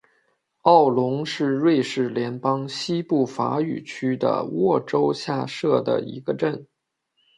[0.63, 6.65] 奥龙是瑞士联邦西部法语区的沃州下设的一个镇。